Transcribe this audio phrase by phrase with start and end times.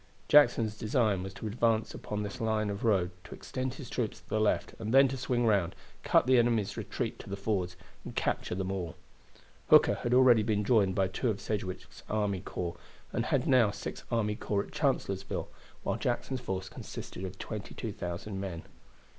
[0.27, 4.27] Jackson's design was to advance upon this line of road, to extend his troops to
[4.29, 8.15] the left and then to swing round, cut the enemy's retreat to the fords, and
[8.15, 8.95] capture them all.
[9.69, 12.77] Hooker had already been joined by two of Sedgwick's army corps,
[13.13, 15.49] and had now six army corps at Chancellorsville,
[15.83, 18.63] while Jackson's force consisted of 22,000 men.